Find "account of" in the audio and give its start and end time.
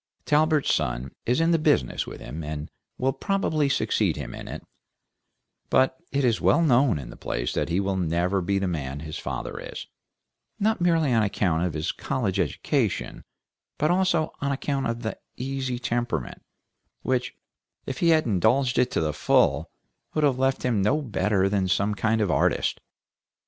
11.21-11.75, 14.51-15.03